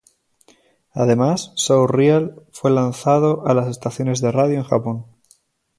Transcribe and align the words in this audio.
Además, 0.95 1.51
"So 1.53 1.85
Real" 1.85 2.43
fue 2.51 2.71
lanzado 2.71 3.45
a 3.45 3.53
las 3.53 3.67
estaciones 3.67 4.19
de 4.19 4.31
radio 4.31 4.55
en 4.57 4.63
Japón. 4.63 5.05